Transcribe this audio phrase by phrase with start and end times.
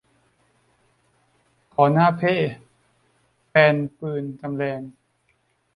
[1.73, 2.33] ขอนะฮะเพ่
[3.49, 4.81] แฟนปืนจำแลง